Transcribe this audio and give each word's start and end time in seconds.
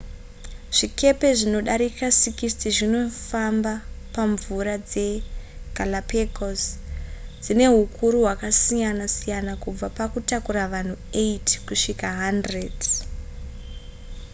zvikepe 0.77 1.27
zvinodarika 1.39 2.07
60 2.19 2.71
zvinofamba 2.77 3.73
pamvura 4.13 4.75
dzegalapagos 4.89 6.61
dzine 7.43 7.65
hukuru 7.77 8.17
hwakasiyana 8.23 9.05
siyana 9.15 9.53
kubva 9.63 9.87
pakutakura 9.97 10.63
vanhu 10.73 10.95
8 11.13 11.65
kusvika 11.67 12.07
100 12.41 13.05